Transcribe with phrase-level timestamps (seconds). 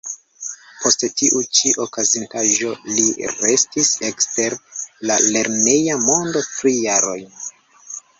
[0.83, 4.55] Post tiu ĉi okazintaĵo li restis ekster
[5.11, 7.29] la lerneja mondo tri jarojn.